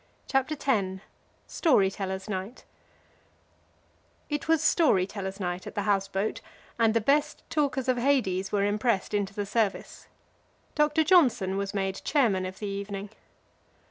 [0.27, 1.01] CHAPTER X:
[1.45, 2.63] STORY TELLERS' NIGHT
[4.31, 6.41] It was Story tellers' Night at the house boat,
[6.79, 10.07] and the best talkers of Hades were impressed into the service.
[10.73, 13.11] Doctor Johnson was made chairman of the evening.